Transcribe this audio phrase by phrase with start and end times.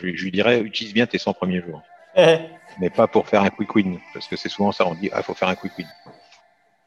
[0.00, 1.82] je, lui dirais utilise bien tes 100 premiers jours.
[2.80, 5.18] mais pas pour faire un quick win, parce que c'est souvent ça, on dit ah,
[5.18, 5.86] il faut faire un quick win.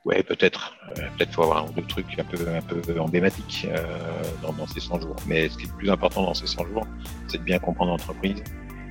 [0.03, 0.75] Ouais, peut-être.
[0.97, 4.51] Euh, peut-être faut avoir un ou deux trucs un peu, un peu emblématiques euh, dans,
[4.53, 5.15] dans, ces 100 jours.
[5.27, 6.87] Mais ce qui est le plus important dans ces 100 jours,
[7.27, 8.43] c'est de bien comprendre l'entreprise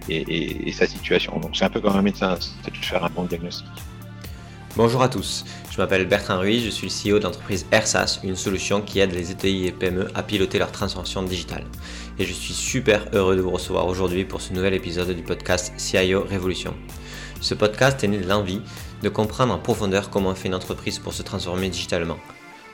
[0.08, 1.36] et, et, et, sa situation.
[1.40, 3.66] Donc c'est un peu comme un médecin, c'est de faire un bon diagnostic.
[4.76, 8.36] Bonjour à tous, je m'appelle Bertrand Ruiz, je suis le CEO de l'entreprise AirSAS, une
[8.36, 11.64] solution qui aide les ETI et PME à piloter leur transformation digitale.
[12.18, 15.72] Et je suis super heureux de vous recevoir aujourd'hui pour ce nouvel épisode du podcast
[15.76, 16.74] CIO Révolution.
[17.40, 18.60] Ce podcast est né de l'envie
[19.02, 22.18] de comprendre en profondeur comment fait une entreprise pour se transformer digitalement.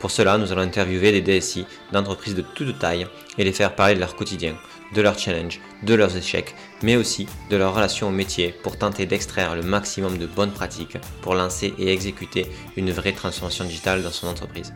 [0.00, 3.06] Pour cela, nous allons interviewer des DSI d'entreprises de toute taille
[3.38, 4.56] et les faire parler de leur quotidien,
[4.94, 9.06] de leurs challenges, de leurs échecs, mais aussi de leur relation au métier pour tenter
[9.06, 12.46] d'extraire le maximum de bonnes pratiques pour lancer et exécuter
[12.76, 14.72] une vraie transformation digitale dans son entreprise.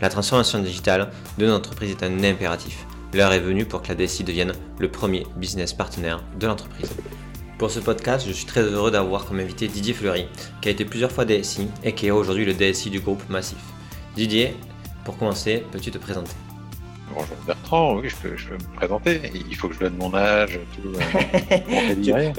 [0.00, 2.86] La transformation digitale de notre entreprise est un impératif.
[3.14, 6.90] L'heure est venue pour que la DSI devienne le premier business partenaire de l'entreprise.
[7.58, 10.26] Pour ce podcast, je suis très heureux d'avoir comme invité Didier Fleury,
[10.60, 13.58] qui a été plusieurs fois DSI et qui est aujourd'hui le DSI du groupe Massif.
[14.14, 14.54] Didier,
[15.06, 16.32] pour commencer, peux-tu te présenter?
[17.16, 19.32] Bonjour Bertrand, oui, je peux, me présenter.
[19.32, 20.92] Il faut que je donne mon âge, tout.
[20.94, 22.32] Euh,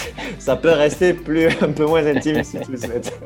[0.40, 3.16] Ça peut rester plus, un peu moins intime si tu le souhaites.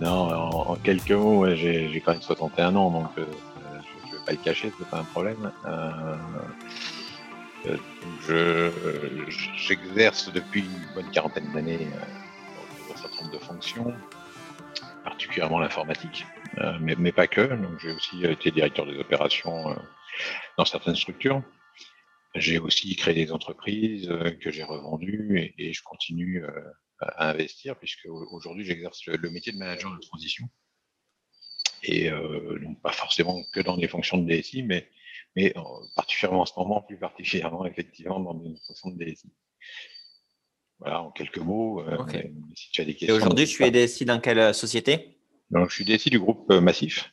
[0.00, 3.24] non, en, quelques mots, j'ai quand même 61 ans, donc euh,
[4.02, 5.52] je ne vais pas le cacher, c'est pas un problème.
[5.66, 6.16] Euh,
[9.56, 11.86] J'exerce depuis une bonne quarantaine d'années
[12.88, 13.94] dans un certain nombre de fonctions,
[15.10, 16.24] particulièrement l'informatique.
[16.58, 17.50] Euh, mais, pas que.
[17.80, 19.74] J'ai aussi été directeur des opérations euh,
[20.56, 21.42] dans certaines structures.
[22.36, 26.44] J'ai aussi créé des entreprises euh, que j'ai revendues et, je continue
[27.00, 30.46] à investir puisque aujourd'hui j'exerce le, métier de manager de transition.
[31.82, 34.86] Et donc pas forcément que dans des fonctions de DSI, mais,
[35.34, 35.54] mais
[35.96, 39.32] particulièrement en ce moment, plus particulièrement effectivement dans des fonctions de DSI.
[40.80, 41.84] Voilà, en quelques mots.
[42.54, 43.14] si tu as des questions.
[43.14, 45.18] Et aujourd'hui, je suis DSI dans quelle société?
[45.50, 47.12] Donc, je suis DSI du groupe euh, Massif,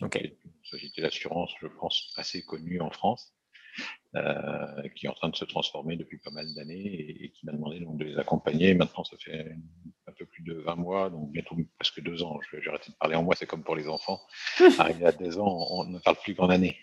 [0.00, 0.30] une
[0.62, 3.34] société d'assurance, je pense, assez connue en France,
[4.16, 7.52] euh, qui est en train de se transformer depuis pas mal d'années et, qui m'a
[7.52, 8.74] demandé donc de les accompagner.
[8.74, 9.52] Maintenant, ça fait
[10.06, 12.38] un peu plus de 20 mois, donc bientôt presque deux ans.
[12.52, 14.20] J'ai arrêté de parler en mois, c'est comme pour les enfants.
[14.78, 16.76] Arrivé à deux ans, on ne parle plus qu'en années.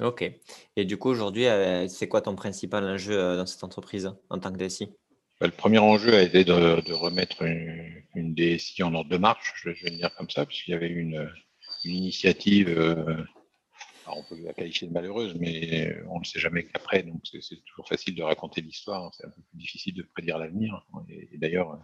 [0.00, 0.30] Ok.
[0.76, 4.52] Et du coup, aujourd'hui, euh, c'est quoi ton principal enjeu dans cette entreprise en tant
[4.52, 4.90] que DSI
[5.40, 9.90] le premier enjeu a été de, remettre une, DSI en ordre de marche, je, vais
[9.90, 11.28] le dire comme ça, puisqu'il y avait une,
[11.84, 13.22] initiative, euh,
[14.06, 17.86] on peut la qualifier de malheureuse, mais on ne sait jamais qu'après, donc c'est toujours
[17.86, 20.86] facile de raconter l'histoire, c'est un peu plus difficile de prédire l'avenir.
[21.10, 21.78] Et, d'ailleurs,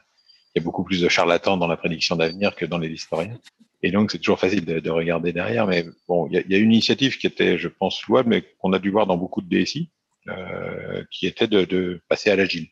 [0.54, 3.38] il y a beaucoup plus de charlatans dans la prédiction d'avenir que dans les historiens.
[3.82, 5.66] Et donc, c'est toujours facile de, regarder derrière.
[5.66, 8.78] Mais bon, il y, a, une initiative qui était, je pense, louable, mais qu'on a
[8.78, 9.90] dû voir dans beaucoup de DSI,
[10.28, 12.68] euh, qui était de passer à l'agile.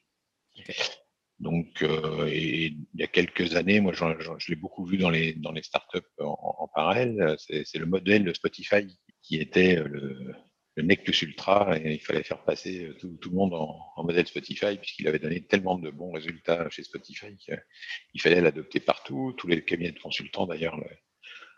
[1.40, 5.52] Donc, euh, il y a quelques années, moi, je l'ai beaucoup vu dans les dans
[5.52, 7.36] les startups en, parallèle.
[7.38, 8.86] C'est le modèle de Spotify
[9.22, 10.34] qui était le,
[10.74, 14.04] le nec plus ultra, et il fallait faire passer tout, tout le monde en, en
[14.04, 19.32] modèle Spotify puisqu'il avait donné tellement de bons résultats chez Spotify qu'il fallait l'adopter partout.
[19.36, 20.86] Tous les cabinets de consultants, d'ailleurs, le,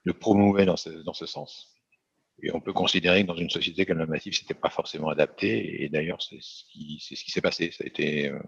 [0.04, 1.69] le promouvaient dans ce, dans ce sens.
[2.42, 5.82] Et on peut considérer que dans une société comme la Massif, c'était pas forcément adapté.
[5.82, 7.70] Et d'ailleurs, c'est ce qui c'est ce qui s'est passé.
[7.72, 8.38] Ça a été, euh,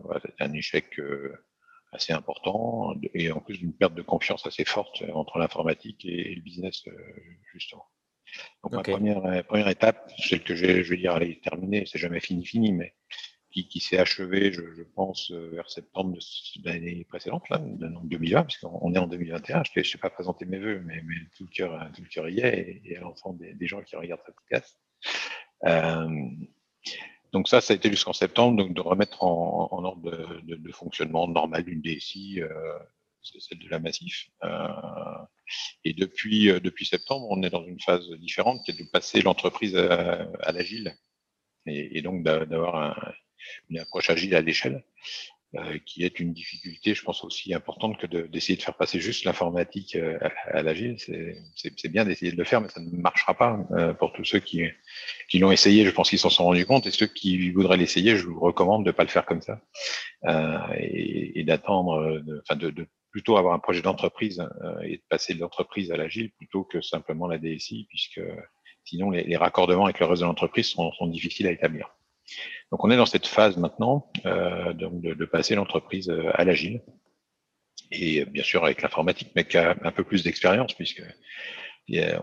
[0.40, 1.32] un échec euh,
[1.92, 6.40] assez important et en plus d'une perte de confiance assez forte entre l'informatique et, le
[6.40, 6.92] business euh,
[7.52, 7.84] justement.
[8.62, 11.84] Donc ma première première étape, celle que je vais, je vais dire, elle est terminée.
[11.86, 12.94] C'est jamais fini fini, mais
[13.52, 18.94] qui, s'est achevé, je, pense, euh, vers septembre de l'année précédente, là, donc 2020, puisqu'on
[18.94, 19.62] est en 2021.
[19.64, 21.02] Je ne sais pas présenter mes voeux, mais,
[21.36, 24.22] tout, le cœur, tout le cœur y est, et, à l'ensemble des, gens qui regardent
[24.26, 24.78] ce podcast.
[25.64, 26.08] Euh,
[27.32, 30.02] donc ça, ça a été jusqu'en septembre, donc de remettre en, ordre
[30.42, 32.78] de, fonctionnement normal d'une DSI, euh,
[33.22, 34.28] celle de la Massif.
[34.44, 34.68] Euh,
[35.84, 39.76] et depuis, euh, septembre, on est dans une phase différente qui est de passer l'entreprise
[39.76, 40.94] à l'agile
[41.66, 43.12] et, donc d'avoir un,
[43.70, 44.84] une approche agile à l'échelle,
[45.54, 49.24] euh, qui est une difficulté, je pense, aussi importante que d'essayer de, faire passer juste
[49.24, 50.96] l'informatique euh, à, l'agile.
[50.96, 54.38] C'est bien d'essayer de le faire, mais ça ne marchera pas euh, pour tous ceux
[54.38, 54.70] qui,
[55.34, 55.84] l'ont essayé.
[55.84, 58.82] Je pense qu'ils s'en sont rendus compte, et ceux qui voudraient l'essayer, je vous recommande
[58.84, 59.60] de ne pas le faire comme ça
[60.78, 64.42] et, d'attendre, enfin de, plutôt avoir un projet d'entreprise
[64.84, 68.22] et de passer l'entreprise à l'agile plutôt que simplement la DSI, puisque
[68.84, 71.94] sinon les, raccordements avec le reste de l'entreprise sont, difficiles à établir.
[72.70, 76.82] Donc on est dans cette phase maintenant euh, de, passer l'entreprise euh, à l'agile
[77.90, 81.02] et bien sûr avec l'informatique, mais qui a un peu plus d'expérience puisque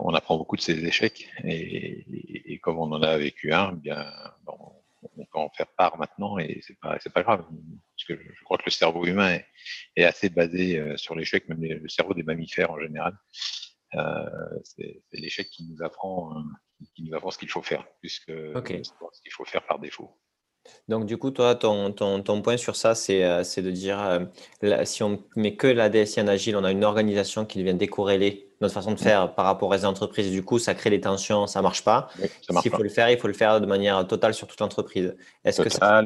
[0.00, 4.04] on apprend beaucoup de ses échecs et, comme on en a vécu un, bien
[5.02, 7.44] on peut en faire part maintenant et c'est pas, c'est pas grave.
[7.96, 9.38] Parce que je crois que le cerveau humain
[9.96, 13.16] est, assez basé euh, sur l'échec, même le cerveau des mammifères en général.
[13.94, 14.24] Euh,
[14.62, 16.34] c'est, l'échec qui nous apprend,
[16.94, 20.10] qui nous apprend ce qu'il faut faire, puisque c'est ce qu'il faut faire par défaut.
[20.88, 24.28] Donc, du coup, toi, ton, ton, ton point sur ça, c'est de dire
[24.84, 28.50] si on met que la DSI en agile, on a une organisation qui vient décorréler
[28.60, 30.30] notre façon de faire par rapport aux entreprises.
[30.30, 32.08] Du coup, ça crée des tensions, ça marche pas.
[32.60, 35.16] S'il faut le faire, il faut le faire de manière totale sur toute l'entreprise.
[35.44, 36.04] Est-ce que ça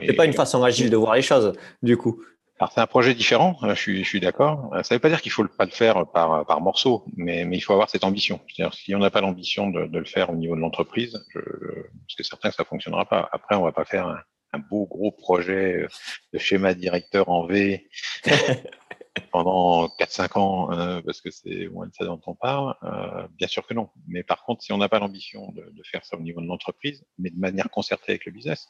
[0.00, 1.52] C'est pas une façon agile de voir les choses,
[1.82, 2.22] du coup.
[2.60, 4.70] C'est un projet différent, je suis, je suis d'accord.
[4.82, 7.60] Ça ne veut pas dire qu'il faut pas le faire par, par morceaux, mais, il
[7.60, 8.40] faut avoir cette ambition.
[8.72, 12.50] Si on n'a pas l'ambition de, le faire au niveau de l'entreprise, parce que certain
[12.50, 13.28] que ça fonctionnera pas.
[13.32, 14.08] Après, on va pas faire
[14.52, 15.86] un beau gros projet
[16.32, 17.88] de schéma directeur en V
[19.20, 23.48] pendant 4-5 ans, euh, parce que c'est moins de ça dont on parle, euh, bien
[23.48, 23.90] sûr que non.
[24.06, 27.04] Mais par contre, si on n'a pas l'ambition de, faire ça au niveau de l'entreprise,
[27.18, 28.68] mais de manière concertée avec le business,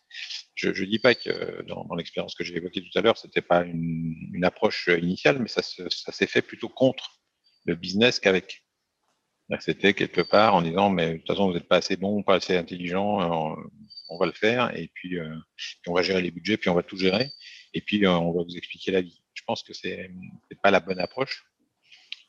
[0.55, 3.65] je ne dis pas que dans, l'expérience que j'ai évoquée tout à l'heure, c'était pas
[3.65, 7.21] une, approche initiale, mais ça, s'est fait plutôt contre
[7.65, 8.65] le business qu'avec.
[9.61, 12.35] C'était quelque part en disant, mais de toute façon, vous n'êtes pas assez bon, pas
[12.35, 13.63] assez intelligent, euh,
[14.11, 15.19] on va le faire, et puis,
[15.87, 17.31] on va gérer les budgets, puis on va tout gérer,
[17.75, 20.11] et puis on va vous expliquer la vie pense que c'est
[20.51, 21.37] n'est pas la bonne approche.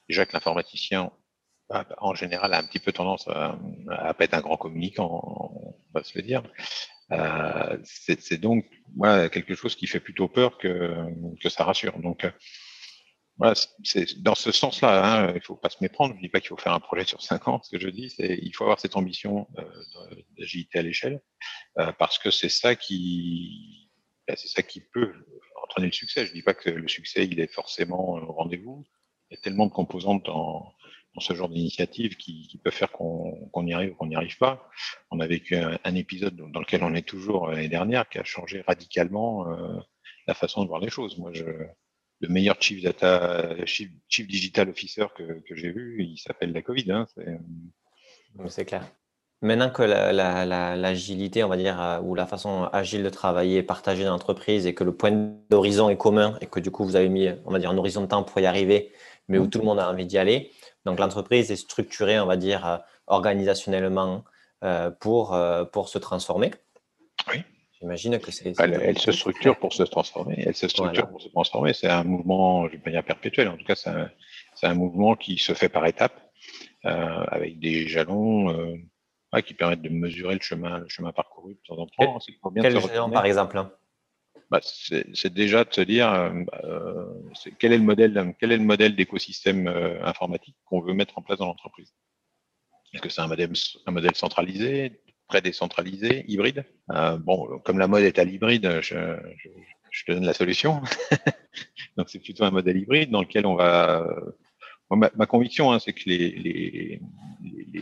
[0.07, 1.11] Déjà que l'informaticien,
[1.69, 5.09] bah, en général, a un petit peu tendance à, à pas être un grand communicant,
[5.53, 6.41] on va se le dire.
[7.11, 10.95] Euh, c'est donc voilà, quelque chose qui fait plutôt peur que,
[11.41, 11.99] que ça rassure.
[11.99, 16.15] Donc, euh, c'est dans ce sens-là, hein, il faut pas se méprendre.
[16.15, 17.61] Je dis pas qu'il faut faire un projet sur cinq ans.
[17.63, 21.21] Ce que je dis, c'est il faut avoir cette ambition euh, d'agilité à l'échelle,
[21.97, 23.89] parce que c'est ça qui,
[24.27, 25.13] bah, c'est ça qui peut
[25.63, 26.25] entraîner le succès.
[26.25, 28.85] Je ne dis pas que le succès, il est forcément au rendez-vous.
[29.29, 30.73] Il y a tellement de composantes dans,
[31.19, 34.69] ce genre d'initiative qui, peuvent faire qu'on y arrive ou qu'on n'y arrive pas.
[35.11, 38.61] On a vécu un, épisode dans lequel on est toujours l'année dernière qui a changé
[38.61, 39.77] radicalement euh,
[40.27, 41.17] la façon de voir les choses.
[41.17, 41.31] Moi,
[42.21, 43.91] le meilleur chief data, chief,
[44.27, 46.91] digital officer que, que j'ai vu, il s'appelle la Covid.
[46.91, 47.07] Hein,
[48.47, 48.89] c'est clair.
[49.41, 54.03] Maintenant que l'agilité, on va dire, euh, ou la façon agile de travailler est partagée
[54.03, 55.11] dans l'entreprise et que le point
[55.49, 58.01] d'horizon est commun et que du coup vous avez mis, on va dire, un horizon
[58.01, 58.91] de temps pour y arriver,
[59.29, 60.51] mais où tout le monde a envie d'y aller.
[60.83, 62.77] Donc l'entreprise est structurée, on va dire, euh,
[63.07, 64.25] organisationnellement
[64.65, 65.37] euh, pour,
[65.71, 66.51] pour se transformer.
[67.29, 67.41] Oui.
[67.79, 68.53] J'imagine que c'est.
[68.59, 70.43] Elle, se structure pour se transformer.
[70.45, 71.71] Elle se structure pour se transformer.
[71.71, 74.09] C'est un mouvement, je vais pas dire perpétuel, en tout cas, c'est un,
[74.63, 76.19] un, mouvement qui se fait par étapes,
[76.83, 78.75] avec des jalons
[79.45, 82.19] qui permettent de mesurer le chemin, le chemin parcouru de temps en temps.
[82.61, 82.73] Quel
[83.11, 83.71] par exemple hein?
[84.49, 87.05] Bah, C'est déjà de se dire euh,
[87.59, 91.21] quel est le modèle, quel est le modèle d'écosystème euh, informatique qu'on veut mettre en
[91.21, 91.93] place dans l'entreprise?
[92.93, 93.51] Est-ce que c'est un modèle,
[93.85, 96.65] un modèle centralisé, très décentralisé, hybride?
[96.91, 98.95] Euh, Bon, comme la mode est à l'hybride, je,
[99.37, 99.49] je,
[99.91, 100.81] je, te donne la solution.
[101.97, 104.07] Donc c'est plutôt un modèle hybride dans lequel on va
[104.95, 107.01] ma, conviction, hein, c'est que les,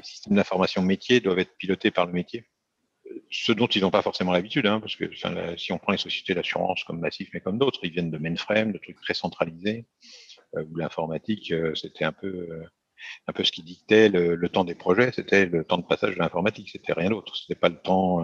[0.03, 2.45] systèmes d'information métier doivent être pilotés par le métier.
[3.31, 5.05] Ce dont ils n'ont pas forcément l'habitude, hein, parce que
[5.57, 8.71] si on prend les sociétés d'assurance comme Massif, mais comme d'autres, ils viennent de mainframe,
[8.71, 9.85] de trucs très centralisés,
[10.55, 12.63] euh, où l'informatique, euh, c'était un peu, euh,
[13.27, 16.19] un peu ce qui dictait le, temps des projets, c'était le temps de passage de
[16.19, 17.35] l'informatique, c'était rien d'autre.
[17.35, 18.21] C'était pas le temps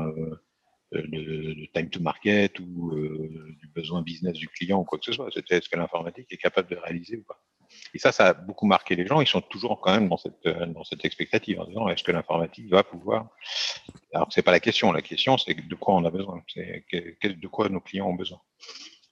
[0.92, 2.96] de, time to market ou
[3.60, 5.30] du besoin business du client ou quoi que ce soit.
[5.34, 7.42] C'était ce que l'informatique est capable de réaliser ou pas.
[7.94, 9.22] Et ça, ça a beaucoup marqué les gens.
[9.22, 12.12] Ils sont toujours quand même dans cette, euh, dans cette expectative en disant est-ce que
[12.12, 13.28] l'informatique va pouvoir?
[14.14, 14.92] Alors, c'est pas la question.
[14.92, 16.44] La question, c'est de quoi on a besoin.
[16.48, 18.42] C'est de quoi nos clients ont besoin.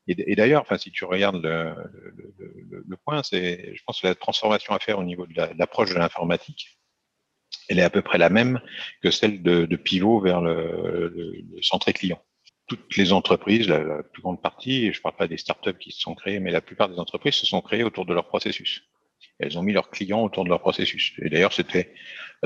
[0.07, 1.75] Et, d'ailleurs, enfin, si tu regardes le,
[2.17, 5.91] le, le, point, c'est, je pense que la transformation à faire au niveau de l'approche
[5.93, 6.79] de l'informatique,
[7.69, 8.59] elle est à peu près la même
[9.01, 12.21] que celle de, de pivot vers le, centré client
[12.71, 15.99] toutes les entreprises, la, plus grande partie, je ne parle pas des startups qui se
[15.99, 18.83] sont créées, mais la plupart des entreprises se sont créées autour de leur processus.
[19.39, 21.11] Elles ont mis leurs clients autour de leur processus.
[21.21, 21.93] Et d'ailleurs, c'était,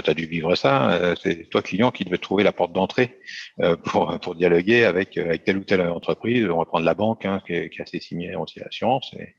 [0.03, 3.19] tu as dû vivre ça, euh, c'est toi client qui devais trouver la porte d'entrée
[3.59, 6.49] euh, pour, pour dialoguer avec, avec telle ou telle entreprise.
[6.49, 9.13] On va prendre la banque, hein, qui, est, qui est assez similaire à.
[9.19, 9.35] Et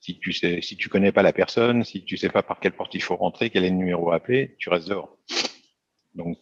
[0.00, 2.94] si tu sais, si connais pas la personne, si tu sais pas par quelle porte
[2.94, 5.16] il faut rentrer, quel est le numéro à appeler, tu restes dehors.
[6.14, 6.38] Donc,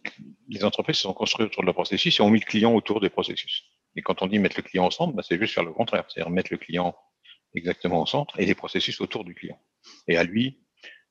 [0.48, 3.00] les entreprises se sont construites autour de leur processus et ont mis le client autour
[3.00, 3.67] des processus.
[3.96, 6.04] Et quand on dit mettre le client au centre, bah, c'est juste faire le contraire,
[6.08, 6.96] c'est-à-dire mettre le client
[7.54, 9.58] exactement au centre et les processus autour du client.
[10.06, 10.60] Et à lui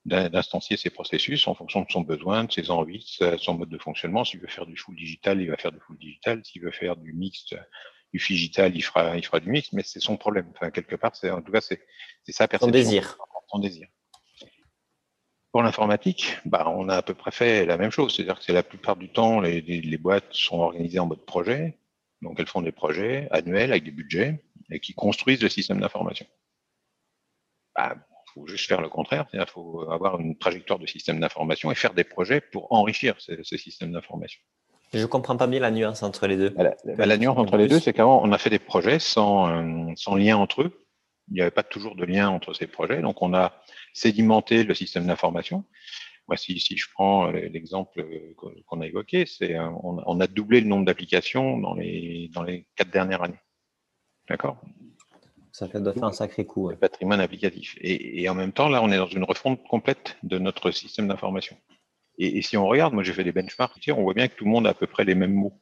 [0.07, 3.77] d'instancier ses processus en fonction de son besoin, de ses envies, de son mode de
[3.77, 4.23] fonctionnement.
[4.23, 6.41] S'il veut faire du full digital, il va faire du full digital.
[6.45, 7.55] S'il veut faire du mixte,
[8.13, 10.49] du digital, il fera, il fera du mix, mais c'est son problème.
[10.55, 11.81] Enfin, quelque part, c'est, en tout cas, c'est,
[12.23, 12.67] c'est sa perception.
[12.67, 13.17] Son désir.
[13.49, 13.87] Son désir.
[15.51, 18.15] Pour l'informatique, bah, on a à peu près fait la même chose.
[18.15, 21.77] C'est-à-dire que c'est la plupart du temps, les, les, boîtes sont organisées en mode projet.
[22.21, 26.25] Donc, elles font des projets annuels avec des budgets et qui construisent le système d'information.
[27.77, 27.95] Il bah,
[28.33, 31.93] faut juste faire le contraire, il faut avoir une trajectoire de système d'information et faire
[31.93, 34.41] des projets pour enrichir ce, système d'information.
[34.93, 36.49] Je ne comprends pas bien la nuance entre les deux.
[36.49, 39.49] Bah, la, la nuance entre les deux, c'est qu'avant, on a fait des projets sans,
[39.49, 40.85] euh, sans lien entre eux.
[41.29, 43.01] Il n'y avait pas toujours de lien entre ces projets.
[43.01, 43.61] Donc, on a
[43.93, 45.65] sédimenté le système d'information.
[46.27, 48.05] Moi, si, si, je prends l'exemple
[48.65, 52.43] qu'on a évoqué, c'est euh, on, on, a doublé le nombre d'applications dans les, dans
[52.43, 53.39] les quatre dernières années.
[54.29, 54.61] D'accord?
[55.53, 56.69] Ça fait, doit faire un sacré coup.
[56.69, 57.77] Le patrimoine applicatif.
[57.79, 61.07] Et, et, en même temps, là, on est dans une refonte complète de notre système
[61.07, 61.57] d'information.
[62.17, 64.45] Et, et, si on regarde, moi j'ai fait des benchmarks, on voit bien que tout
[64.45, 65.53] le monde a à peu près les mêmes mots.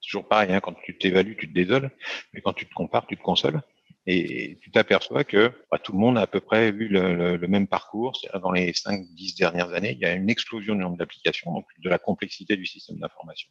[0.00, 1.90] C'est toujours pareil, hein, quand tu t'évalues, tu te désoles,
[2.32, 3.62] mais quand tu te compares, tu te consoles.
[4.06, 7.48] Et, tu t'aperçois que bah, tout le monde a à peu près vu le, le,
[7.48, 8.20] même parcours.
[8.42, 11.88] Dans les 5-10 dernières années, il y a une explosion du nombre d'applications, donc de
[11.88, 13.50] la complexité du système d'information,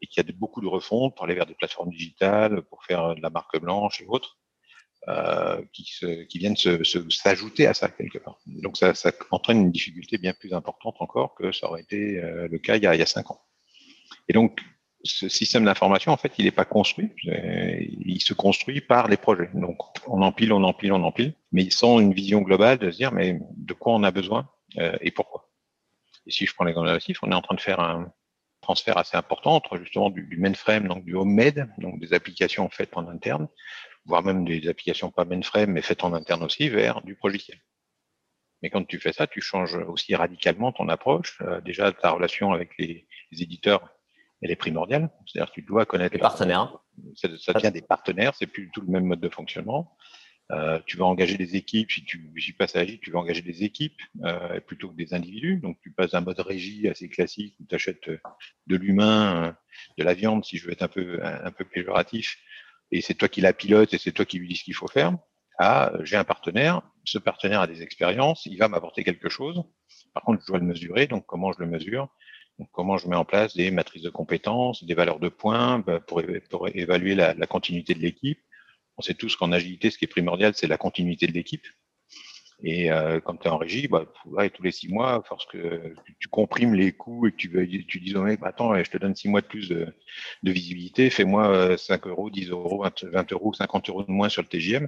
[0.00, 3.14] et qu'il y a beaucoup de refontes pour aller vers des plateformes digitales, pour faire
[3.16, 4.38] de la marque blanche et autres.
[5.08, 8.38] Euh, qui, se, qui, viennent s'ajouter à ça quelque part.
[8.46, 12.46] Donc ça, ça, entraîne une difficulté bien plus importante encore que ça aurait été euh,
[12.46, 13.42] le cas il y, a, il y a cinq ans.
[14.28, 14.60] Et donc
[15.04, 17.10] ce système d'information, en fait, il n'est pas construit.
[17.24, 19.50] Il se construit par les projets.
[19.54, 23.12] Donc, on empile, on empile, on empile, mais sans une vision globale de se dire,
[23.12, 25.50] mais de quoi on a besoin euh, et pourquoi.
[26.26, 28.12] Et si je prends l'exemple de on est en train de faire un
[28.60, 33.08] transfert assez important entre justement du, mainframe, donc du homemade, donc des applications faites en
[33.08, 33.48] interne,
[34.04, 37.60] voire même des applications pas mainframe, mais faites en interne aussi, vers du logiciel.
[38.62, 41.42] Mais quand tu fais ça, tu changes aussi radicalement ton approche.
[41.42, 43.92] Euh, déjà, ta relation avec les éditeurs
[44.42, 45.10] elle est primordiale.
[45.26, 46.78] C'est-à-dire que tu dois connaître les partenaires.
[47.14, 49.96] Ça, ça devient des partenaires, c'est plus du tout le même mode de fonctionnement.
[50.50, 53.40] Euh, tu vas engager des équipes, si tu, si passes à Agile, tu vas engager
[53.40, 55.56] des équipes euh, plutôt que des individus.
[55.56, 58.18] Donc tu passes d'un mode régie assez classique où tu achètes euh,
[58.66, 59.56] de l'humain,
[59.96, 62.38] de la viande, si je veux être un peu, un, peu péjoratif,
[62.90, 64.88] et c'est toi qui la pilote et c'est toi qui lui dis ce qu'il faut
[64.88, 65.16] faire,
[65.58, 69.62] à j'ai un partenaire, ce partenaire a des expériences, il va m'apporter quelque chose.
[70.12, 72.08] Par contre, je dois le mesurer, donc comment je le mesure?
[72.72, 76.20] Comment je mets en place des matrices de compétences, des valeurs de points bah, pour,
[76.74, 78.40] évaluer la, continuité de l'équipe?
[78.98, 81.66] On sait tous qu'en agilité, ce qui est primordial, c'est la continuité de l'équipe.
[82.64, 84.06] Et euh, quand tu es en régie, bah,
[84.54, 88.22] tous les six mois, que tu, comprimes les coûts et que tu, tu dis au
[88.22, 89.92] mec, bah, attends, je te donne six mois de plus de,
[90.44, 94.42] visibilité, fais-moi 5 euh, euros, 10 euros, 20, 20 euros, 50 euros de moins sur
[94.42, 94.86] le TGM.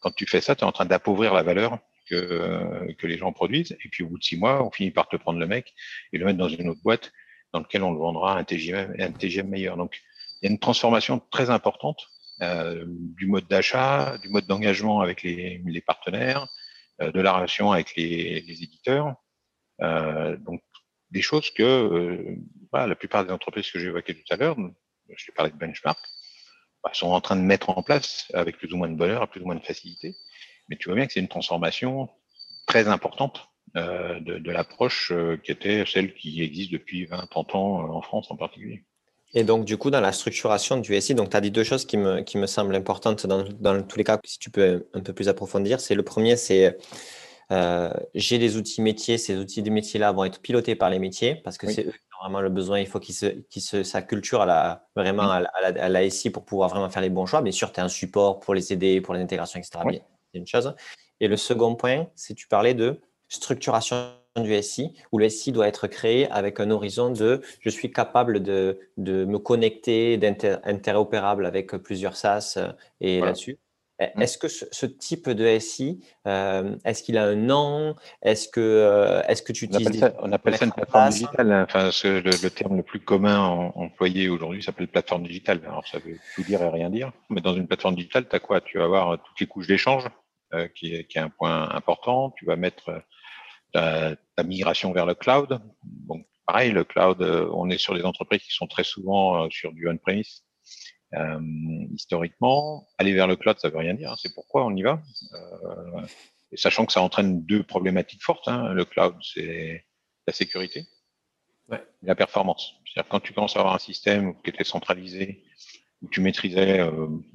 [0.00, 1.78] Quand tu fais ça, tu es en train d'appauvrir la valeur
[2.12, 3.76] que, les gens produisent.
[3.84, 5.74] Et puis au bout de six mois, on finit par te prendre le mec
[6.12, 7.12] et le mettre dans une autre boîte
[7.52, 9.76] dans lequel on le vendra TGM, un TGM meilleur.
[9.76, 10.00] Donc
[10.40, 12.08] il y a une transformation très importante
[12.42, 16.48] euh, du mode d'achat, du mode d'engagement avec les, partenaires,
[17.00, 19.14] euh, de la relation avec les, éditeurs.
[19.80, 20.62] Euh, donc
[21.10, 22.36] des choses que
[22.72, 24.56] la plupart des entreprises que j'ai évoquées tout à l'heure,
[25.14, 25.98] je t'ai parlé de benchmark,
[26.82, 29.42] bah, sont en train de mettre en place avec plus ou moins de bonheur, plus
[29.42, 30.16] ou moins de facilité.
[30.68, 32.08] Mais tu vois bien que c'est une transformation
[32.66, 37.82] très importante euh, de, de l'approche euh, qui était celle qui existe depuis 20-30 ans
[37.82, 38.84] euh, en France en particulier.
[39.34, 41.86] Et donc, du coup, dans la structuration du SI, donc tu as dit deux choses
[41.86, 45.00] qui me, qui me semblent importantes dans, dans, tous les cas, si tu peux un
[45.00, 45.80] peu plus approfondir.
[45.80, 46.76] C'est le premier, c'est
[47.50, 51.34] euh, j'ai des outils métiers, ces outils de métiers-là vont être pilotés par les métiers
[51.36, 52.78] parce que c'est eux qui ont vraiment le besoin.
[52.78, 56.10] Il faut qu'ils se, qu'ils se, sa culture à la, vraiment à, la, à, la,
[56.10, 57.40] SI pour pouvoir vraiment faire les bons choix.
[57.40, 59.80] Bien sûr, tu as un support pour les aider, pour les intégrations, etc.
[59.84, 60.02] Oui
[60.32, 60.74] c'est une chose.
[61.20, 65.68] Et le second point, c'est tu parlais de structuration du SI, où le SI doit
[65.68, 71.44] être créé avec un horizon de je suis capable de, de me connecter, d'être interopérable
[71.44, 73.58] avec plusieurs SaaS euh, et là-dessus.
[74.00, 74.22] Mm.
[74.22, 77.94] Est-ce que ce, type de SI, euh, est-ce qu'il a un nom?
[78.22, 81.52] Est-ce que, euh, est que tu utilises On appelle ça, une plateforme digitale.
[81.52, 81.66] Hein.
[81.68, 85.60] Enfin, le, le, terme le plus commun employé aujourd'hui s'appelle plateforme digitale.
[85.64, 87.12] Alors, ça veut tout dire et rien dire.
[87.30, 88.60] Mais dans une plateforme digitale, tu as quoi?
[88.60, 90.08] Tu vas avoir toutes les couches d'échange
[90.54, 92.30] euh, qui, est, qui, est, un point important.
[92.36, 93.02] Tu vas mettre
[93.76, 95.60] euh, ta, migration vers le cloud.
[95.84, 99.72] Donc, pareil, le cloud, euh, on est sur des entreprises qui sont très souvent sur
[99.72, 100.44] du on-premise.
[101.14, 101.40] Euh,
[101.94, 104.12] historiquement, aller vers le cloud, ça veut rien dire.
[104.12, 104.16] Hein.
[104.18, 105.02] C'est pourquoi on y va.
[105.34, 106.06] Euh,
[106.52, 108.48] et sachant que ça entraîne deux problématiques fortes.
[108.48, 108.72] Hein.
[108.72, 109.84] Le cloud, c'est
[110.26, 110.86] la sécurité
[111.68, 111.82] ouais.
[112.02, 112.74] et la performance.
[112.86, 115.44] C'est-à-dire quand tu commences à avoir un système qui était centralisé,
[116.02, 116.90] où tu maîtrisais, euh,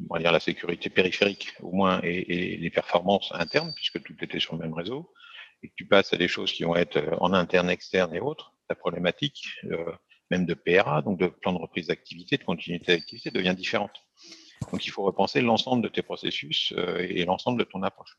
[0.10, 4.16] on va dire, la sécurité périphérique au moins et, et, les performances internes, puisque tout
[4.22, 5.12] était sur le même réseau,
[5.64, 8.20] et que tu passes à des choses qui vont être euh, en interne, externe et
[8.20, 9.92] autres, la problématique, euh,
[10.30, 14.04] même de PRA, donc de plan de reprise d'activité, de continuité d'activité, devient différente.
[14.72, 18.18] Donc il faut repenser l'ensemble de tes processus euh, et l'ensemble de ton approche.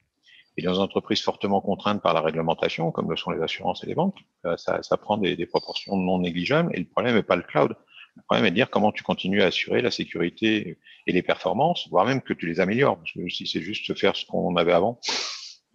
[0.57, 3.87] Et dans une entreprise fortement contrainte par la réglementation, comme le sont les assurances et
[3.87, 6.75] les banques, euh, ça, ça prend des, des proportions non négligeables.
[6.75, 7.77] Et le problème n'est pas le cloud.
[8.19, 11.89] Le problème est de dire comment tu continues à assurer la sécurité et les performances,
[11.89, 12.99] voire même que tu les améliores.
[12.99, 15.01] Parce que si c'est juste faire ce qu'on avait avant,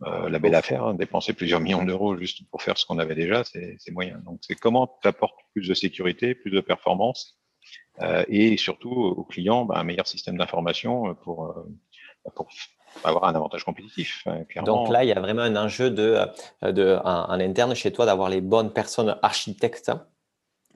[0.06, 3.16] euh, la belle affaire, hein, dépenser plusieurs millions d'euros juste pour faire ce qu'on avait
[3.16, 4.20] déjà, c'est moyen.
[4.26, 7.40] Donc c'est comment tu apportes plus de sécurité, plus de performance,
[8.02, 11.64] euh, et surtout aux clients bah, un meilleur système d'information pour, euh,
[12.36, 12.50] pour
[13.06, 14.28] avoir un avantage compétitif.
[14.28, 16.20] Hein, Donc là, il y a vraiment un enjeu de,
[16.64, 19.92] de en, interne chez toi d'avoir les bonnes personnes architectes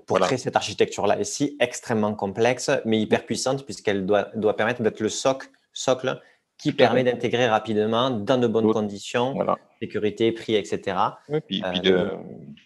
[0.08, 1.20] pour créer cette architecture-là.
[1.20, 6.20] Et si extrêmement complexe, mais hyper puissante, puisqu'elle doit, doit permettre d'être le socle, socle
[6.58, 9.38] qui permet d'intégrer rapidement dans de bonnes conditions,
[9.80, 10.98] sécurité, prix, etc.
[11.30, 12.10] Oui, puis, euh,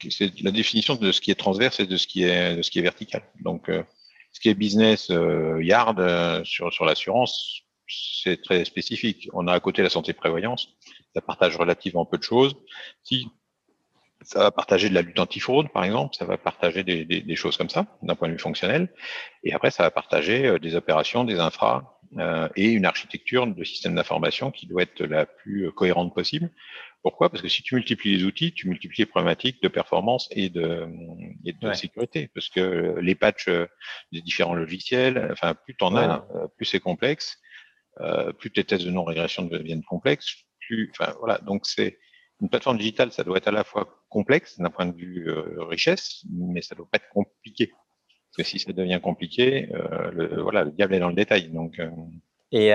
[0.10, 2.72] c'est la définition de ce qui est transverse et de ce qui est, de ce
[2.72, 3.22] qui est vertical.
[3.42, 3.84] Donc, euh,
[4.32, 6.00] ce qui est business euh, yard
[6.46, 9.28] sur, sur l'assurance, c'est très spécifique.
[9.34, 10.70] On a à côté la santé prévoyance,
[11.14, 12.56] ça partage relativement peu de choses.
[13.04, 13.28] Si
[14.24, 17.36] ça va partager de la lutte antifraude, par exemple, ça va partager des, des, des
[17.36, 18.94] choses comme ça, d'un point de vue fonctionnel.
[19.44, 23.96] Et après, ça va partager des opérations, des infras, euh, et une architecture de système
[23.96, 26.52] d'information qui doit être la plus cohérente possible.
[27.04, 27.30] Pourquoi?
[27.30, 30.88] Parce que si tu multiplies les outils, tu multiplies les problématiques de performance et de,
[31.46, 32.30] et de sécurité.
[32.34, 33.50] Parce que les patchs
[34.12, 37.40] des différents logiciels, enfin, plus tu en as, euh, plus c'est complexe,
[38.02, 41.40] euh, plus tes tests de non-régression deviennent complexes, plus, enfin, voilà.
[41.40, 41.98] Donc, c'est
[42.42, 45.64] une plateforme digitale, ça doit être à la fois complexe d'un point de vue euh,
[45.64, 47.68] richesse, mais ça doit pas être compliqué.
[47.68, 51.50] Parce que si ça devient compliqué, euh, le, voilà, le diable est dans le détail.
[51.50, 51.90] Donc, euh.
[52.54, 52.72] Et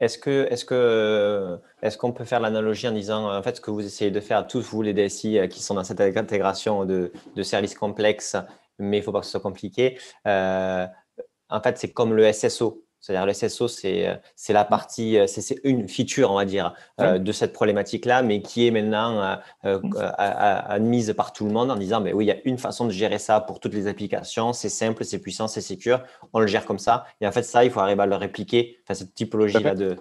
[0.00, 3.84] est-ce que que est-ce qu'on peut faire l'analogie en disant en fait ce que vous
[3.84, 7.74] essayez de faire tous vous les DSI qui sont dans cette intégration de, de services
[7.74, 8.36] complexes,
[8.78, 9.98] mais il ne faut pas que ce soit compliqué.
[10.24, 12.86] en fait, c'est comme le SSO.
[13.02, 17.52] C'est-à-dire le SSO, c'est la partie, c'est une feature, on va dire, euh, de cette
[17.52, 19.96] problématique-là, mais qui est maintenant euh, mmh.
[20.18, 22.92] admise par tout le monde en disant, mais oui, il y a une façon de
[22.92, 26.00] gérer ça pour toutes les applications, c'est simple, c'est puissant, c'est secure,
[26.32, 27.04] on le gère comme ça.
[27.20, 29.96] Et en fait, ça, il faut arriver à le répliquer, enfin, cette typologie-là de...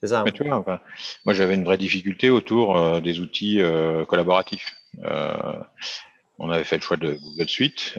[0.00, 0.24] C'est ça.
[0.26, 0.80] Hein.
[1.26, 3.60] moi, j'avais une vraie difficulté autour euh, des outils
[4.08, 4.74] collaboratifs.
[6.38, 7.98] on avait fait le choix de Google Suite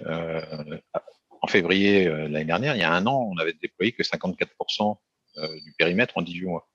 [1.42, 4.98] en février euh, l'année dernière, il y a un an, on avait déployé que 54%
[5.38, 6.70] euh, du périmètre en 18 mois.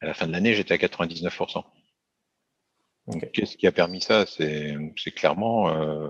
[0.00, 1.62] À la fin de l'année, j'étais à 99%.
[3.32, 4.26] Qu'est-ce qui a permis ça?
[4.26, 4.76] C'est
[5.16, 6.08] clairement euh,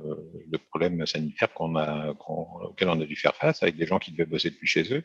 [0.50, 4.12] le problème sanitaire qu'on a, auquel on a dû faire face avec des gens qui
[4.12, 5.02] devaient bosser depuis chez eux.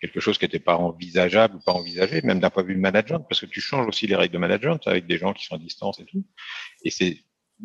[0.00, 2.80] Quelque chose qui n'était pas envisageable ou pas envisagé, même d'un point de vue de
[2.80, 5.56] management, parce que tu changes aussi les règles de management avec des gens qui sont
[5.56, 6.24] à distance et tout.
[6.84, 7.18] Et c'est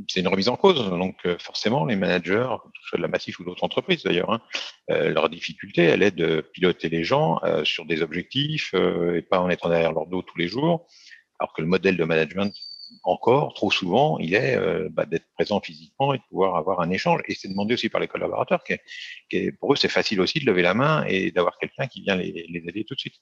[0.08, 0.90] c'est une remise en cause.
[0.90, 2.50] Donc euh, forcément, les managers,
[2.88, 4.42] soit de la Massif ou d'autres entreprises d'ailleurs, hein,
[4.92, 9.40] euh, leur difficulté, elle est de piloter les gens euh, sur des objectifs et pas
[9.40, 10.88] en étant derrière leur dos tous les jours.
[11.40, 12.54] Alors que le modèle de management,
[13.04, 17.22] encore, trop souvent, il est bah, d'être présent physiquement et de pouvoir avoir un échange.
[17.28, 18.64] Et c'est demandé aussi par les collaborateurs.
[18.64, 18.76] Qui
[19.30, 22.16] qui pour eux, c'est facile aussi de lever la main et d'avoir quelqu'un qui vient
[22.16, 23.16] les, les, aider tout de suite.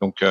[0.00, 0.24] Donc,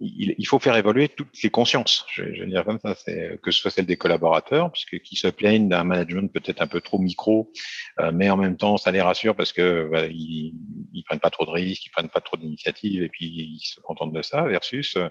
[0.00, 2.04] il, faut faire évoluer toutes les consciences.
[2.10, 5.68] Je, je comme ça, c'est que ce soit celle des collaborateurs, puisque qui se plaignent
[5.68, 7.52] d'un management peut-être un peu trop micro,
[8.00, 10.54] euh, mais en même temps, ça les rassure parce que bah, ils,
[10.92, 13.80] ils prennent pas trop de risques, ils prennent pas trop d'initiatives, et puis ils se
[13.80, 14.42] contentent de ça.
[14.42, 15.08] Versus, euh,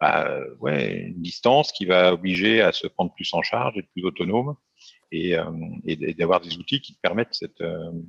[0.00, 4.04] bah, ouais, une distance qui va obliger à se prendre plus en charge, être plus
[4.04, 4.56] autonome,
[5.10, 5.44] et, euh,
[5.86, 7.62] et d'avoir des outils qui permettent cette,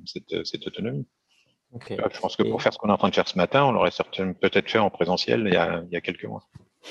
[0.06, 1.08] cette, cette autonomie.
[1.88, 3.72] Je pense que pour faire ce qu'on est en train de faire ce matin, on
[3.72, 6.44] l'aurait certainement peut-être fait en présentiel il y a, il y a quelques mois.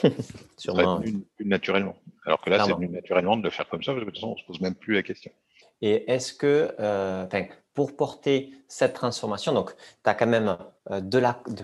[0.57, 1.01] Sûrement.
[1.01, 1.97] Plus, naturellement.
[2.25, 4.21] Alors que là, c'est venu naturellement de le faire comme ça, parce que de toute
[4.21, 5.33] façon, on ne se pose même plus la question.
[5.81, 7.27] Et est-ce que, euh,
[7.75, 10.57] pour porter cette transformation, donc tu as quand même
[10.91, 11.19] euh, de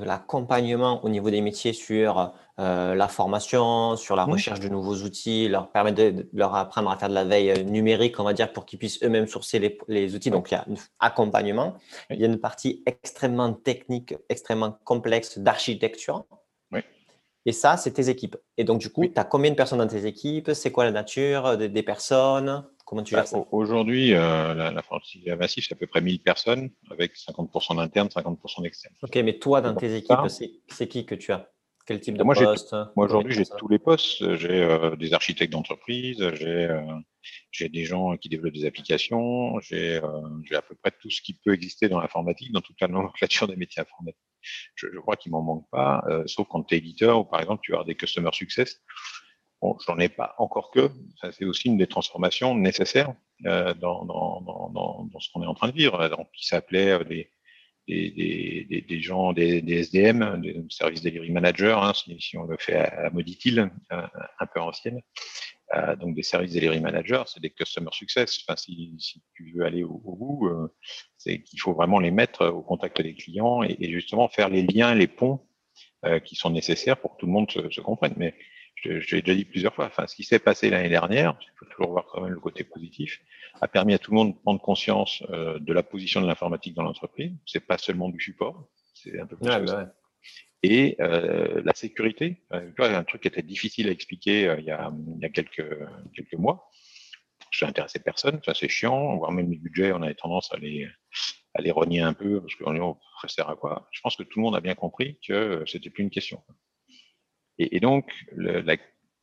[0.04, 4.30] l'accompagnement la, au niveau des métiers sur euh, la formation, sur la mmh.
[4.30, 8.20] recherche de nouveaux outils, leur permettre de, leur apprendre à faire de la veille numérique,
[8.20, 10.30] on va dire, pour qu'ils puissent eux-mêmes sourcer les, les, outils.
[10.30, 11.74] Donc il y a un accompagnement.
[12.10, 16.24] Il y a une partie extrêmement technique, extrêmement complexe d'architecture.
[17.46, 18.36] Et ça, c'est tes équipes.
[18.56, 20.52] Et donc, du coup, tu as combien de personnes dans tes équipes?
[20.54, 22.64] C'est quoi la nature des personnes?
[22.84, 26.20] Comment tu gères bah, Aujourd'hui, euh, la, la franchise massif, c'est à peu près 1000
[26.20, 28.94] personnes, avec 50% d'internes, 50% d'externes.
[29.02, 30.28] Ok, mais toi, dans tes équipes,
[30.68, 31.50] c'est qui que tu as?
[31.86, 32.74] Quel type de poste?
[32.96, 34.36] Moi, aujourd'hui, j'ai tous les postes.
[34.36, 36.80] J'ai euh, des architectes d'entreprise, euh,
[37.50, 41.52] j'ai des gens qui développent des applications, j'ai à peu près tout ce qui peut
[41.52, 44.20] exister dans l'informatique, dans toute la nomenclature des métiers informatiques.
[44.74, 47.60] Je, je crois qu'il m'en manque pas, sauf quand tu es éditeur ou par exemple,
[47.62, 48.80] tu as des customer success
[49.86, 50.90] J'en ai pas encore que.
[51.20, 53.14] Ça, c'est aussi une des transformations nécessaires
[53.46, 56.08] euh, dans, dans, dans, ce qu'on est en train de vivre.
[56.08, 57.30] Donc, qui s'appelait euh, des,
[57.86, 62.76] des, des, des, gens, des, SDM, des services delivery managers, hein, si, on le fait
[62.76, 65.00] à, à Moditil, un, un peu ancienne.
[65.74, 68.40] Euh, donc des services delivery managers, c'est des customer success.
[68.46, 70.68] Enfin, si, tu veux aller au, bout, euh,
[71.16, 74.94] c'est qu'il faut vraiment les mettre au contact des clients et, justement faire les liens,
[74.94, 75.40] les ponts
[76.04, 78.14] euh, qui sont nécessaires pour que tout le monde se, se comprenne.
[78.16, 78.34] Mais
[78.76, 81.58] je, je l'ai déjà dit plusieurs fois, enfin, ce qui s'est passé l'année dernière, il
[81.58, 83.20] faut toujours voir quand même le côté positif,
[83.60, 86.74] a permis à tout le monde de prendre conscience euh, de la position de l'informatique
[86.74, 87.32] dans l'entreprise.
[87.46, 89.48] C'est pas seulement du support, c'est un peu plus.
[89.48, 89.94] Ouais, bah
[90.66, 94.70] et euh, la sécurité, euh, un truc qui était difficile à expliquer euh, il, y
[94.70, 95.62] a, il, y a, quelques,
[96.14, 96.70] quelques mois.
[97.50, 100.88] Je n'intéressais personne, ça c'est chiant, voire même les budgets, on avait tendance à les,
[101.52, 103.86] à les renier un peu parce qu'on est oh, ça sert à quoi?
[103.92, 106.42] Je pense que tout le monde a bien compris que c'était plus une question.
[107.58, 108.76] Et, et donc, le, la,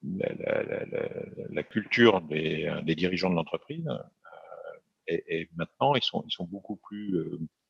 [0.03, 0.85] la, la,
[1.49, 3.87] la, culture des, des dirigeants de l'entreprise
[5.07, 7.25] est, est, maintenant, ils sont, ils sont beaucoup plus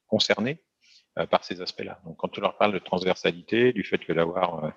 [0.08, 0.60] concernés
[1.20, 2.00] euh, par ces aspects-là.
[2.06, 4.70] Donc, quand on leur parle de transversalité, du fait que d'avoir euh,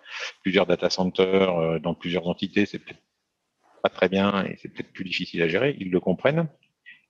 [0.42, 3.02] plusieurs data centers euh, dans plusieurs entités, c'est peut-être
[3.84, 6.48] pas très bien et c'est peut-être plus difficile à gérer, ils le comprennent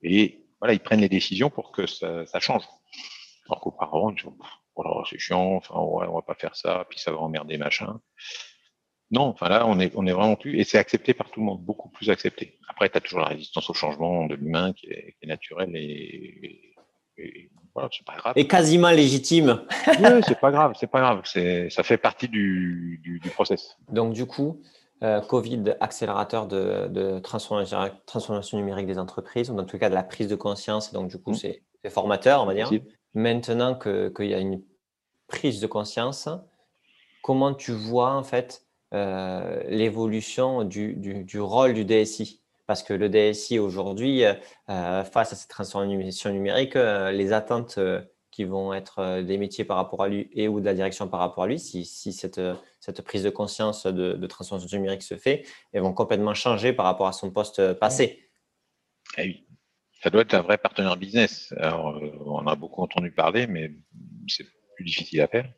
[0.03, 2.65] et voilà, ils prennent les décisions pour que ça, ça change.
[3.49, 4.31] Alors qu'auparavant, ils disent
[4.75, 8.01] oh c'est chiant, enfin, ouais, on va pas faire ça, puis ça va emmerder machin.
[9.11, 11.47] Non, enfin là, on est, on est vraiment plus, et c'est accepté par tout le
[11.47, 12.59] monde, beaucoup plus accepté.
[12.69, 15.71] Après, tu as toujours la résistance au changement de l'humain qui est, qui est naturelle
[15.75, 16.75] et,
[17.19, 17.51] et
[17.93, 18.33] c'est pas grave.
[18.37, 19.63] Et quasiment légitime.
[19.87, 21.23] oui, c'est pas grave, c'est pas grave.
[21.25, 23.77] C'est, ça fait partie du, du, du process.
[23.89, 24.61] Donc, du coup,
[25.03, 29.95] euh, Covid, accélérateur de, de transformation, transformation, numérique des entreprises, ou dans tout cas de
[29.95, 30.93] la prise de conscience.
[30.93, 31.35] Donc, du coup, mmh.
[31.35, 32.71] c'est, formateur, on va dire.
[33.13, 34.63] Maintenant que, qu'il y a une
[35.29, 36.29] prise de conscience,
[37.23, 38.64] comment tu vois en fait
[38.95, 45.51] euh, l'évolution du, rôle du DSI parce que le DSI aujourd'hui, euh, face à cette
[45.51, 47.81] transformation numérique, euh, les attentes
[48.31, 51.19] qui vont être des métiers par rapport à lui et ou de la direction par
[51.19, 52.41] rapport à lui, si, cette,
[53.05, 57.13] prise de conscience de, transformation numérique se fait, elles vont complètement changer par rapport à
[57.13, 58.29] son poste passé.
[59.19, 59.45] Eh
[60.03, 61.53] ça doit être un vrai partenaire business.
[61.57, 63.73] Alors, on a beaucoup entendu parler, mais
[64.29, 65.51] c'est plus difficile à faire.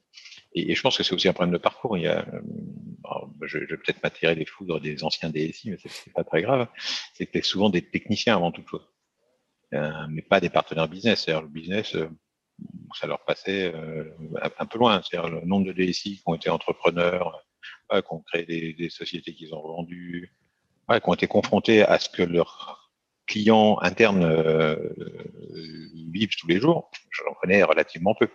[0.55, 1.99] Et, et je pense que c'est aussi un problème de parcours.
[1.99, 2.25] Il y a,
[3.43, 6.69] je, je vais peut-être m'attirer les foudres des anciens DSI, mais c'est pas très grave.
[7.15, 8.87] C'était souvent des techniciens avant toute chose,
[9.75, 11.29] euh, mais pas des partenaires business.
[11.29, 12.09] Le business, euh,
[12.99, 14.05] ça leur passait euh,
[14.59, 15.03] un peu loin.
[15.03, 17.45] C'est-à-dire le nombre de DSI qui ont été entrepreneurs,
[17.91, 20.33] qui ont créé des, des sociétés qu'ils ont vendues,
[20.91, 22.93] qui ont été confrontés à ce que leurs
[23.27, 24.25] clients internes
[26.13, 26.91] vivent tous les jours.
[27.11, 28.29] J'en connais relativement peu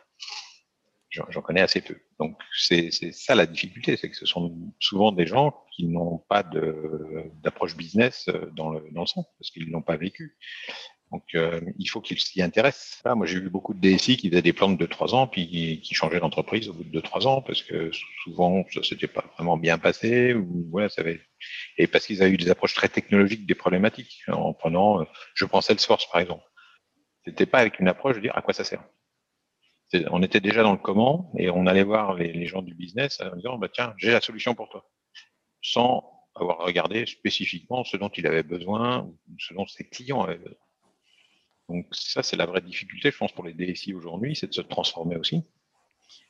[1.12, 1.97] j'en connais assez peu.
[2.19, 6.43] Donc c'est ça la difficulté, c'est que ce sont souvent des gens qui n'ont pas
[7.43, 10.38] d'approche business euh, dans le, dans le sens, parce qu'ils l'ont pas vécu.
[11.12, 13.02] Donc euh, il faut qu'ils s'y intéressent.
[13.15, 15.93] moi j'ai vu beaucoup de DSI qui faisaient des plans de 2-3 ans, puis qui,
[15.93, 17.91] changeaient d'entreprise au bout de 2-3 ans, parce que
[18.24, 21.19] souvent ça s'était pas vraiment bien passé, ou voilà, ça avait...
[21.78, 25.43] et parce qu'ils avaient eu des approches très technologiques des problématiques, en prenant, euh, je
[25.45, 26.43] prends Salesforce par exemple.
[27.26, 28.84] C'était pas avec une approche de dire à quoi ça sert
[30.10, 33.36] on était déjà dans le comment et on allait voir les, gens du business en
[33.36, 34.89] disant bah tiens j'ai la solution pour toi
[35.62, 40.38] sans avoir regardé spécifiquement ce dont il avait besoin ou ce dont ses clients avaient
[40.38, 40.58] besoin.
[41.69, 44.62] Donc ça c'est la vraie difficulté je pense pour les DSI aujourd'hui c'est de se
[44.62, 45.43] transformer aussi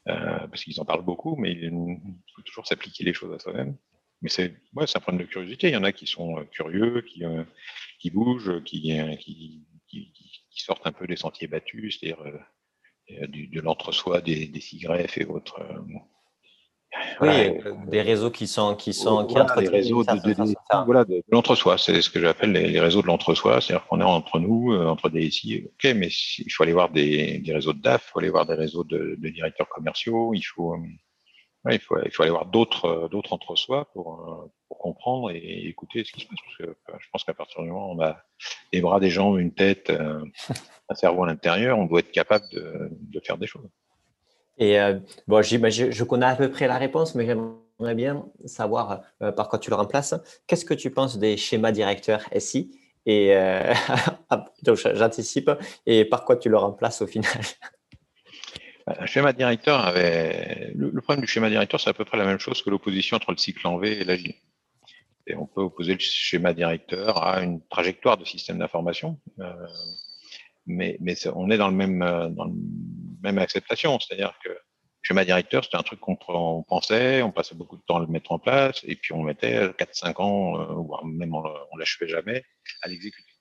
[0.08, 2.00] euh, parce qu'ils en parlent beaucoup mais il
[2.36, 3.78] faut toujours s'appliquer les choses à soi-même.
[4.24, 5.70] Mais c'est ouais, un problème de curiosité.
[5.70, 7.44] Il y en a qui sont euh, curieux, qui, euh,
[7.98, 10.14] qui bougent, qui, qui,
[10.52, 12.24] sortent un peu des sentiers battus, c'est-à-dire
[13.28, 15.60] de l'entre-soi des, des CIGREF et autres.
[15.62, 15.80] Euh,
[17.22, 20.86] oui, euh, des réseaux qui sont qui sont voilà, qui des réseaux de, de, de,
[20.86, 24.04] voilà, de, l'entre-soi, c'est ce que j'appelle les, les, réseaux de l'entre-soi, c'est-à-dire qu'on est
[24.04, 27.80] entre nous, entre des ici, ok, mais il faut aller voir des, des réseaux de
[27.80, 30.76] DAF, il faut aller voir des réseaux de, directeurs commerciaux, il faut
[31.70, 36.28] il faut aller voir d'autres d'autres entre-soi pour, pour comprendre et écouter ce qui se
[36.28, 38.18] passe, parce que je pense qu'à partir du moment où on a
[38.74, 39.92] des bras, des jambes, une tête,
[40.92, 43.68] un cerveau à l'intérieur, on doit être capable de, faire des choses.
[44.58, 49.32] Et euh, bon, je, connais à peu près la réponse, mais j'aimerais bien savoir euh,
[49.32, 50.14] par quoi tu le remplaces.
[50.48, 53.74] Qu'est-ce que tu penses des schémas directeurs SI Et euh,
[54.94, 55.52] j'anticipe.
[55.86, 57.32] Et par quoi tu le remplaces au final?
[59.00, 60.72] Un schéma directeur avait.
[60.76, 63.32] Le, problème du schéma directeur, c'est à peu près la même chose que l'opposition entre
[63.32, 64.36] le cycle en V et l'agile.
[65.28, 69.20] Et on peut opposer le schéma directeur à une trajectoire de système d'information.
[69.40, 69.54] Euh,
[70.66, 72.54] mais, mais on est dans le même, euh, dans le
[73.22, 74.00] même acceptation.
[74.00, 74.50] C'est-à-dire que
[75.02, 78.32] schéma directeur, c'était un truc qu'on pensait, on passait beaucoup de temps à le mettre
[78.32, 82.44] en place, et puis on mettait 4-5 ans, euh, voire même on, on l'achevait jamais,
[82.82, 83.32] à l'exécuter.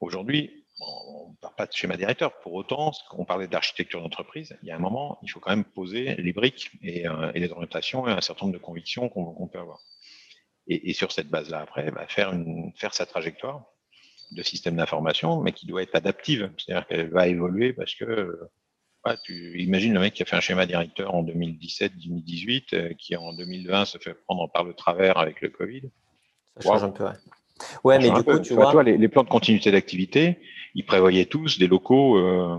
[0.00, 2.38] Aujourd'hui, on ne parle pas de schéma directeur.
[2.40, 5.64] Pour autant, on parlait d'architecture d'entreprise, il y a un moment, il faut quand même
[5.64, 9.58] poser les briques et, euh, les orientations et un certain nombre de convictions qu'on peut
[9.58, 9.80] avoir.
[10.68, 12.34] Et, sur cette base-là, après, bah, faire,
[12.76, 13.64] faire sa trajectoire
[14.32, 16.52] de système d'information, mais qui doit être adaptive.
[16.58, 18.38] C'est-à-dire qu'elle va évoluer parce que
[19.24, 23.32] tu imagines le mec qui a fait un schéma directeur en 2017-2018, euh, qui en
[23.32, 25.82] 2020 se fait prendre par le travers avec le Covid.
[26.56, 27.12] Ça change un peu, ouais.
[27.84, 28.82] Ouais, mais du coup, tu vois.
[28.82, 30.38] les, plans de continuité d'activité,
[30.74, 32.18] ils prévoyaient tous des locaux.
[32.18, 32.58] Euh,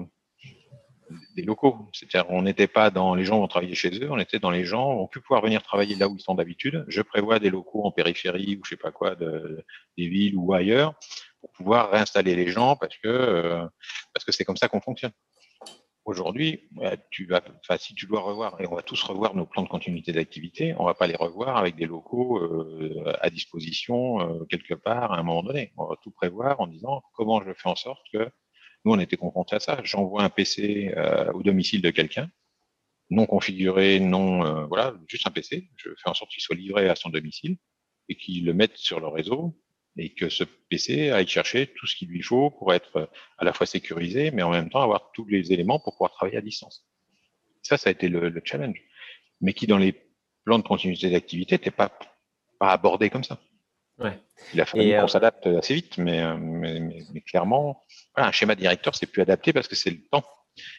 [1.36, 1.90] des locaux.
[1.94, 4.66] C'est-à-dire, on n'était pas dans les gens vont travailler chez eux, on était dans les
[4.66, 6.86] gens vont plus pouvoir venir travailler là où ils sont d'habitude.
[6.88, 9.64] Je prévois des locaux en périphérie ou je sais pas quoi, de,
[9.98, 10.94] des villes ou ailleurs,
[11.42, 13.66] pour pouvoir réinstaller les gens parce que euh,
[14.14, 15.12] parce que c'est comme ça qu'on fonctionne.
[16.10, 16.68] Aujourd'hui,
[17.28, 20.74] vas, si tu dois revoir, et on va tous revoir nos plans de continuité d'activité,
[20.80, 25.20] on va pas les revoir avec des locaux euh, à disposition euh, quelque part à
[25.20, 25.72] un moment donné.
[25.78, 28.28] On va tout prévoir en disant comment je fais en sorte que
[28.86, 29.82] nous, on était confrontés à ça.
[29.84, 32.28] J'envoie un PC euh, au domicile de quelqu'un,
[33.12, 35.70] non configuré, non, voilà, juste un PC.
[35.76, 37.58] Je fais en sorte qu'il soit livré à son domicile
[38.08, 39.56] et qu'il le mette sur le réseau
[39.98, 43.54] et que ce PC aille chercher tout ce qu'il lui faut pour être à la
[43.54, 46.86] fois sécurisé, mais en même temps avoir tous les éléments pour pouvoir travailler à distance.
[47.64, 48.82] Ça, ça a été le, challenge,
[49.42, 49.94] mais qui dans les
[50.46, 51.92] plans de continuité d'activité n'était pas,
[52.60, 53.40] pas abordé comme ça.
[53.98, 54.18] Ouais.
[54.54, 57.84] Il a fallu qu'on euh, s'adapte assez vite, mais, mais, mais, clairement,
[58.16, 60.24] voilà, un schéma directeur, c'est plus adapté parce que c'est le temps.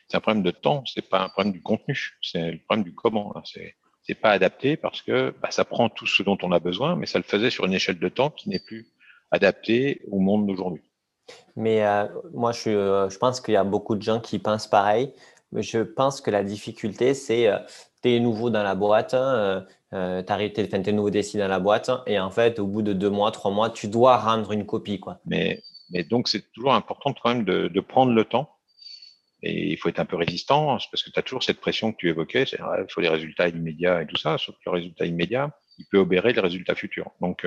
[0.09, 2.95] C'est un problème de temps, c'est pas un problème du contenu, c'est le problème du
[2.95, 3.35] comment.
[3.45, 6.97] C'est c'est pas adapté parce que bah, ça prend tout ce dont on a besoin,
[6.97, 8.89] mais ça le faisait sur une échelle de temps qui n'est plus
[9.31, 10.83] adapté au monde d'aujourd'hui.
[11.57, 14.67] Mais euh, moi, je, euh, je pense qu'il y a beaucoup de gens qui pensent
[14.67, 15.13] pareil.
[15.53, 17.59] Mais je pense que la difficulté, c'est euh,
[18.03, 21.91] tu es nouveau dans la boîte, hein, euh, tu es, nouveau décis dans la boîte,
[22.07, 25.01] et en fait, au bout de deux mois, trois mois, tu dois rendre une copie.
[25.01, 25.21] Quoi.
[25.27, 28.49] Mais, mais donc, c'est toujours important quand même de, de, prendre le temps.
[29.43, 31.97] Et il faut être un peu résistant, parce que tu as toujours cette pression que
[31.97, 35.51] tu évoquais, il faut des résultats immédiats et tout ça, sauf que le résultat immédiat,
[35.79, 37.11] il peut obérer les résultats futurs.
[37.23, 37.47] Donc,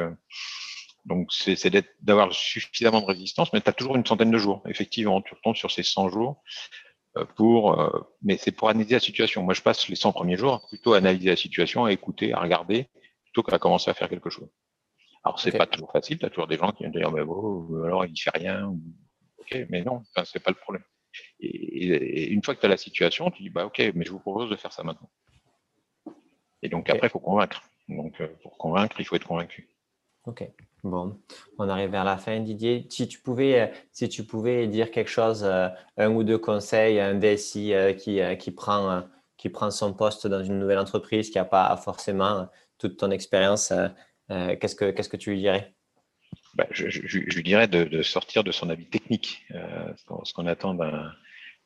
[1.06, 1.58] donc, c'est
[2.02, 4.64] d'avoir suffisamment de résistance, mais tu as toujours une centaine de jours.
[4.68, 6.42] Effectivement, tu retombes sur ces 100 jours
[7.18, 7.90] euh, pour, euh,
[8.22, 9.44] mais c'est pour analyser la situation.
[9.44, 12.40] Moi, je passe les 100 premiers jours plutôt à analyser la situation, à écouter, à
[12.40, 12.88] regarder,
[13.26, 14.50] plutôt qu'à commencer à faire quelque chose.
[15.26, 16.18] Alors, c'est pas toujours facile.
[16.20, 18.74] Tu as toujours des gens qui vont dire, mais bon, alors il fait rien.
[19.40, 20.84] Ok, mais non, enfin, c'est pas le problème.
[21.40, 24.20] Et, une fois que tu as la situation, tu dis, bah ok, mais je vous
[24.20, 25.10] propose de faire ça maintenant.
[26.62, 27.62] Et donc après, il faut convaincre.
[27.90, 29.68] Donc, euh, pour convaincre, il faut être convaincu.
[30.26, 30.44] Ok.
[30.84, 31.18] Bon,
[31.60, 32.86] on arrive vers la fin, Didier.
[32.90, 37.00] Si tu pouvais, euh, si tu pouvais dire quelque chose, euh, un ou deux conseils
[37.00, 39.04] un DSI euh, qui, qui, prend,
[39.38, 43.72] qui prend son poste dans une nouvelle entreprise, qui n'a pas forcément toute ton expérience,
[44.28, 45.74] qu'est-ce, que, que tu lui dirais?
[46.56, 49.46] Bah, je, lui dirais de, sortir de son avis technique.
[49.52, 51.14] ce qu'on attend d'un,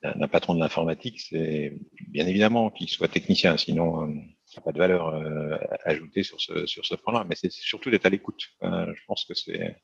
[0.03, 1.75] d'un patron de l'informatique, c'est
[2.10, 4.13] bien évidemment qu'il soit technicien, sinon
[4.54, 7.90] n'y a pas de valeur euh, ajoutée sur ce, sur ce point-là, mais c'est surtout
[7.90, 8.42] d'être à l'écoute.
[8.62, 9.76] je pense que c'est,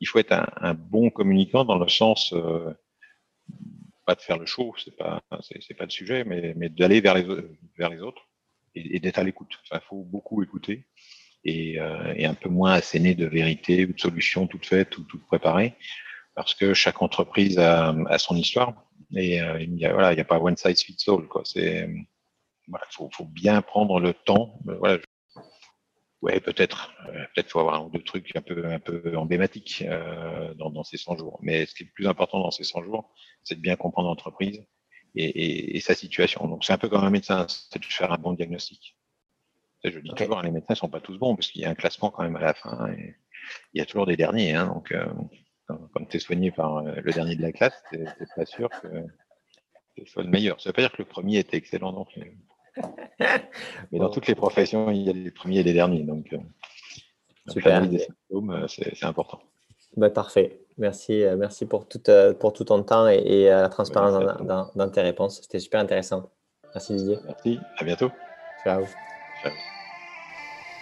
[0.00, 2.72] il faut être un, bon communicant dans le sens, euh,
[4.06, 5.22] pas de faire le show, c'est pas,
[5.60, 7.26] c'est, pas le sujet, mais, mais d'aller vers les,
[7.76, 8.22] vers les autres
[8.74, 9.58] et, d'être à l'écoute.
[9.72, 10.86] Il faut beaucoup écouter
[11.44, 15.02] et, euh, et, un peu moins asséner de vérité ou de solutions toutes faites ou
[15.04, 15.74] toutes préparées,
[16.34, 21.04] parce que chaque entreprise a, son histoire et il n'y a, pas one size fits
[21.08, 21.26] all.
[21.26, 21.42] Quoi.
[22.68, 24.58] Il faut, bien prendre le temps.
[24.68, 24.98] Euh, voilà,
[26.22, 29.84] ouais, peut-être, euh, peut-être faut avoir un ou deux trucs un peu, un peu emblématiques
[29.86, 31.38] euh, dans, ces 100 jours.
[31.42, 33.12] Mais ce qui est le plus important dans ces 100 jours,
[33.44, 34.64] c'est de bien comprendre l'entreprise
[35.14, 36.46] et, sa situation.
[36.46, 38.96] Donc c'est un peu comme un médecin, c'est de faire un bon diagnostic.
[39.84, 42.10] Je dis toujours, les médecins sont pas tous bons parce qu'il y a un classement
[42.10, 42.92] quand même à la fin.
[42.92, 43.14] Et
[43.72, 44.54] il y a toujours des derniers.
[44.54, 44.92] Hein, donc
[45.66, 48.88] quand, tu es soigné par le dernier de la classe, tu n'es pas sûr que
[50.04, 50.60] ce soit le meilleur.
[50.60, 52.36] Ça veut pas dire que le premier était excellent non plus.
[53.92, 56.02] Mais dans toutes les professions, il y a les premiers et les derniers.
[56.02, 56.38] Donc, euh,
[57.48, 57.86] Super.
[57.86, 59.40] des symptômes, euh, c'est important.
[59.96, 60.60] Bah, parfait.
[60.76, 62.00] Merci, euh, merci pour tout,
[62.38, 65.40] pour tout ton temps et, la transparence dans, dans, tes réponses.
[65.42, 66.30] C'était super intéressant.
[66.74, 67.18] Merci Didier.
[67.26, 67.58] Merci.
[67.78, 68.10] À bientôt.
[68.62, 68.84] Ciao.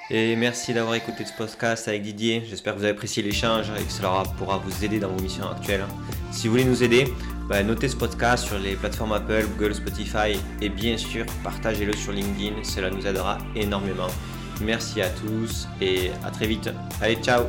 [0.08, 2.42] Et merci d'avoir écouté ce podcast avec Didier.
[2.44, 5.48] J'espère que vous avez apprécié l'échange et que cela pourra vous aider dans vos missions
[5.48, 5.84] actuelles.
[6.30, 7.06] Si vous voulez nous aider,
[7.48, 12.12] bah, notez ce podcast sur les plateformes Apple, Google, Spotify et bien sûr partagez-le sur
[12.12, 14.08] LinkedIn, cela nous aidera énormément.
[14.60, 16.70] Merci à tous et à très vite.
[17.00, 17.44] Allez, ciao